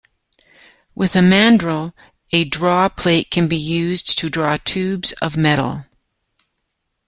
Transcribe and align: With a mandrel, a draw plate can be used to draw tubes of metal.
With 0.95 1.15
a 1.15 1.19
mandrel, 1.21 1.93
a 2.31 2.43
draw 2.43 2.89
plate 2.89 3.29
can 3.29 3.47
be 3.47 3.55
used 3.55 4.17
to 4.17 4.31
draw 4.31 4.57
tubes 4.57 5.11
of 5.21 5.37
metal. 5.37 5.85